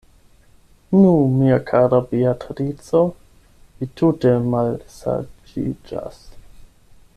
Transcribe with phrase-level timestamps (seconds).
[0.99, 3.03] Nu, mia kara Beatrico,
[3.81, 6.21] vi tute malsaĝiĝas.